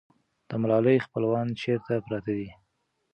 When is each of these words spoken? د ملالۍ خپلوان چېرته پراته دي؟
د 0.49 0.51
ملالۍ 0.61 0.97
خپلوان 1.05 1.47
چېرته 1.61 1.93
پراته 2.05 2.31
دي؟ 2.37 2.49